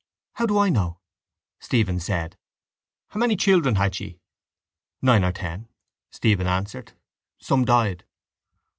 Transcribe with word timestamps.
—How 0.33 0.47
do 0.47 0.57
I 0.57 0.69
know? 0.69 0.97
Stephen 1.59 1.99
said. 1.99 2.35
—How 3.09 3.19
many 3.19 3.35
children 3.35 3.75
had 3.75 3.93
she? 3.93 4.19
—Nine 4.99 5.23
or 5.23 5.31
ten, 5.31 5.67
Stephen 6.09 6.47
answered. 6.47 6.93
Some 7.37 7.65
died. 7.65 8.03